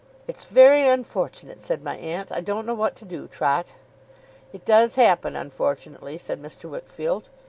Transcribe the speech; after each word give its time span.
'It's 0.25 0.45
very 0.45 0.87
unfortunate,' 0.87 1.61
said 1.61 1.83
my 1.83 1.95
aunt. 1.95 2.31
'I 2.31 2.41
don't 2.41 2.65
know 2.65 2.73
what 2.73 2.95
to 2.95 3.05
do, 3.05 3.27
Trot.' 3.27 3.75
'It 4.51 4.65
does 4.65 4.95
happen 4.95 5.35
unfortunately,' 5.35 6.17
said 6.17 6.41
Mr. 6.41 6.67
Wickfield. 6.67 7.29